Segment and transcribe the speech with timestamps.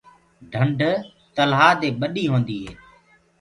[0.51, 0.79] ڍنڊ
[1.35, 2.71] تلآه دي ڀڏي هوندي هي۔